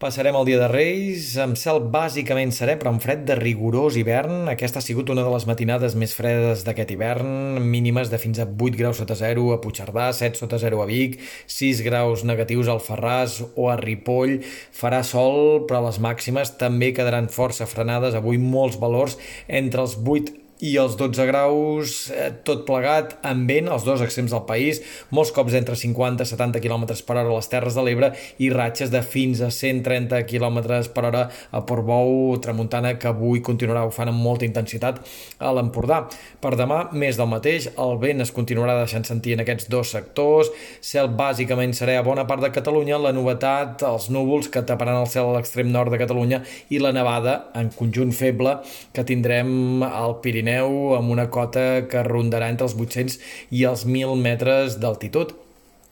Passarem 0.00 0.32
el 0.32 0.46
dia 0.48 0.56
de 0.56 0.68
Reis 0.70 1.34
amb 1.44 1.58
cel 1.60 1.76
bàsicament 1.92 2.54
serè, 2.56 2.78
però 2.80 2.88
amb 2.94 3.02
fred 3.04 3.26
de 3.28 3.34
rigorós 3.36 3.98
hivern. 4.00 4.48
Aquesta 4.48 4.80
ha 4.80 4.84
sigut 4.86 5.12
una 5.12 5.20
de 5.26 5.32
les 5.34 5.44
matinades 5.44 5.92
més 5.92 6.14
fredes 6.16 6.62
d'aquest 6.64 6.94
hivern, 6.94 7.60
mínimes 7.60 8.08
de 8.08 8.16
fins 8.22 8.40
a 8.40 8.48
8 8.48 8.80
graus 8.80 8.96
sota 9.02 9.12
zero 9.20 9.50
a 9.52 9.60
Puigcerdà, 9.60 10.08
7 10.16 10.40
sota 10.40 10.56
zero 10.56 10.80
a 10.80 10.88
Vic, 10.88 11.20
6 11.44 11.84
graus 11.84 12.24
negatius 12.24 12.72
al 12.72 12.80
Ferràs 12.80 13.42
o 13.52 13.68
a 13.68 13.76
Ripoll. 13.76 14.38
Farà 14.72 15.04
sol, 15.04 15.66
però 15.68 15.84
les 15.84 16.00
màximes 16.00 16.56
també 16.56 16.94
quedaran 16.96 17.28
força 17.28 17.68
frenades. 17.68 18.16
Avui 18.16 18.40
molts 18.40 18.80
valors 18.80 19.20
entre 19.52 19.84
els 19.84 20.00
8 20.00 20.32
i 20.60 20.74
els 20.76 20.96
12 21.00 21.24
graus, 21.28 22.10
eh, 22.12 22.28
tot 22.44 22.66
plegat, 22.68 23.14
amb 23.24 23.48
vent, 23.48 23.68
als 23.72 23.84
dos 23.86 24.02
extrems 24.04 24.32
del 24.34 24.44
país, 24.48 24.80
molts 25.10 25.32
cops 25.32 25.54
entre 25.56 25.76
50 25.76 26.24
i 26.24 26.28
70 26.28 26.60
km 26.60 26.84
per 27.06 27.16
hora 27.16 27.28
a 27.30 27.36
les 27.36 27.48
Terres 27.48 27.74
de 27.74 27.84
l'Ebre 27.84 28.12
i 28.38 28.50
ratxes 28.52 28.90
de 28.92 29.00
fins 29.02 29.40
a 29.40 29.50
130 29.50 30.22
km 30.28 30.60
per 30.92 31.04
hora 31.08 31.22
a 31.50 31.62
Portbou, 31.64 32.36
Tramuntana, 32.44 32.98
que 32.98 33.08
avui 33.08 33.40
continuarà 33.40 33.86
bufant 33.88 34.12
amb 34.12 34.20
molta 34.20 34.44
intensitat 34.44 35.00
a 35.38 35.52
l'Empordà. 35.56 36.02
Per 36.40 36.52
demà, 36.56 36.90
més 36.92 37.16
del 37.16 37.30
mateix, 37.32 37.70
el 37.78 37.96
vent 38.02 38.20
es 38.20 38.32
continuarà 38.32 38.76
deixant 38.82 39.04
sentir 39.04 39.34
en 39.34 39.44
aquests 39.44 39.70
dos 39.72 39.94
sectors, 39.96 40.52
cel 40.80 41.08
bàsicament 41.08 41.72
serà 41.72 41.98
a 41.98 42.04
bona 42.04 42.26
part 42.28 42.44
de 42.44 42.52
Catalunya, 42.52 43.00
la 43.00 43.14
novetat, 43.16 43.82
els 43.88 44.10
núvols 44.12 44.50
que 44.52 44.62
taparan 44.62 45.00
el 45.00 45.08
cel 45.08 45.30
a 45.30 45.38
l'extrem 45.38 45.72
nord 45.72 45.90
de 45.90 45.98
Catalunya 45.98 46.42
i 46.68 46.78
la 46.78 46.92
nevada, 46.92 47.46
en 47.56 47.72
conjunt 47.72 48.12
feble, 48.12 48.58
que 48.92 49.06
tindrem 49.08 49.82
al 49.86 50.18
Pirineu 50.20 50.49
Pirineu 50.50 50.96
amb 50.96 51.12
una 51.14 51.28
cota 51.30 51.62
que 51.86 52.02
rondarà 52.02 52.48
entre 52.50 52.66
els 52.66 52.74
800 52.74 53.18
i 53.54 53.62
els 53.70 53.84
1.000 53.86 54.18
metres 54.18 54.80
d'altitud 54.82 55.30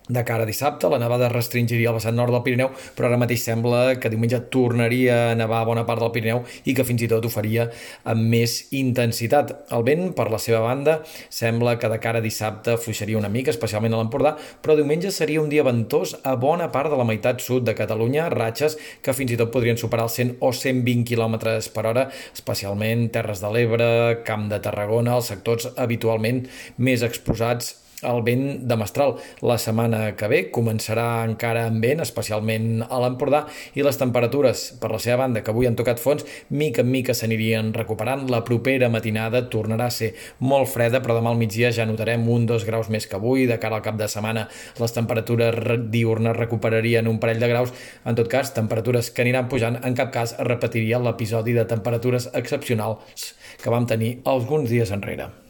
de 0.08 0.24
cara 0.24 0.42
a 0.42 0.48
dissabte. 0.48 0.88
La 0.88 0.98
nevada 0.98 1.28
restringiria 1.28 1.90
el 1.92 1.98
vessant 1.98 2.16
nord 2.16 2.32
del 2.34 2.42
Pirineu, 2.44 2.72
però 2.96 3.08
ara 3.08 3.20
mateix 3.20 3.44
sembla 3.44 3.98
que 4.00 4.10
diumenge 4.12 4.40
tornaria 4.52 5.18
a 5.32 5.36
nevar 5.38 5.64
bona 5.68 5.84
part 5.88 6.02
del 6.02 6.12
Pirineu 6.14 6.42
i 6.64 6.74
que 6.74 6.86
fins 6.88 7.04
i 7.04 7.10
tot 7.10 7.24
ho 7.24 7.32
faria 7.32 7.68
amb 8.08 8.24
més 8.32 8.58
intensitat. 8.76 9.54
El 9.74 9.84
vent, 9.86 10.12
per 10.16 10.28
la 10.32 10.40
seva 10.42 10.62
banda, 10.64 10.98
sembla 11.30 11.76
que 11.78 11.90
de 11.92 12.00
cara 12.02 12.22
a 12.22 12.24
dissabte 12.24 12.78
fluixaria 12.80 13.18
una 13.20 13.32
mica, 13.32 13.52
especialment 13.54 13.94
a 13.94 14.02
l'Empordà, 14.02 14.34
però 14.62 14.76
diumenge 14.78 15.12
seria 15.14 15.42
un 15.42 15.52
dia 15.52 15.66
ventós 15.66 16.16
a 16.24 16.34
bona 16.40 16.70
part 16.74 16.92
de 16.92 16.98
la 16.98 17.06
meitat 17.08 17.42
sud 17.44 17.66
de 17.68 17.76
Catalunya, 17.78 18.28
ratxes 18.32 18.78
que 19.04 19.14
fins 19.16 19.34
i 19.34 19.40
tot 19.40 19.52
podrien 19.54 19.78
superar 19.80 20.08
els 20.08 20.16
100 20.18 20.38
o 20.40 20.52
120 20.52 21.04
km 21.08 21.36
per 21.74 21.86
hora, 21.90 22.08
especialment 22.34 23.08
Terres 23.14 23.42
de 23.44 23.52
l'Ebre, 23.52 23.90
Camp 24.26 24.48
de 24.50 24.60
Tarragona, 24.64 25.18
els 25.18 25.28
sectors 25.32 25.68
habitualment 25.76 26.44
més 26.78 27.04
exposats 27.06 27.76
el 28.02 28.22
vent 28.22 28.44
de 28.68 28.76
mestral. 28.76 29.16
La 29.42 29.58
setmana 29.58 30.14
que 30.18 30.28
ve 30.30 30.40
començarà 30.54 31.24
encara 31.26 31.64
amb 31.68 31.82
vent, 31.84 32.02
especialment 32.04 32.84
a 32.86 33.00
l'Empordà, 33.02 33.44
i 33.74 33.84
les 33.86 33.98
temperatures, 33.98 34.64
per 34.80 34.90
la 34.92 35.00
seva 35.02 35.22
banda, 35.24 35.42
que 35.42 35.52
avui 35.52 35.68
han 35.68 35.78
tocat 35.78 36.00
fons, 36.02 36.24
mica 36.50 36.84
en 36.84 36.90
mica 36.92 37.14
s'anirien 37.14 37.72
recuperant. 37.74 38.26
La 38.30 38.44
propera 38.46 38.90
matinada 38.92 39.44
tornarà 39.50 39.88
a 39.88 39.94
ser 39.94 40.12
molt 40.38 40.70
freda, 40.70 41.02
però 41.02 41.18
demà 41.18 41.32
al 41.32 41.40
migdia 41.40 41.72
ja 41.74 41.86
notarem 41.88 42.28
un 42.28 42.46
dos 42.46 42.66
graus 42.68 42.90
més 42.92 43.06
que 43.06 43.18
avui. 43.18 43.46
De 43.48 43.58
cara 43.58 43.80
al 43.80 43.86
cap 43.86 43.98
de 43.98 44.08
setmana, 44.08 44.48
les 44.78 44.94
temperatures 44.94 45.58
diurnes 45.90 46.36
recuperarien 46.36 47.08
un 47.08 47.18
parell 47.22 47.42
de 47.42 47.50
graus. 47.50 47.74
En 48.04 48.18
tot 48.18 48.30
cas, 48.30 48.54
temperatures 48.54 49.10
que 49.10 49.24
aniran 49.24 49.48
pujant. 49.48 49.80
En 49.84 49.98
cap 49.98 50.12
cas 50.14 50.36
repetiria 50.38 51.02
l'episodi 51.02 51.56
de 51.56 51.66
temperatures 51.68 52.30
excepcionals 52.34 53.34
que 53.62 53.70
vam 53.74 53.86
tenir 53.88 54.18
alguns 54.28 54.70
dies 54.70 54.94
enrere. 54.94 55.47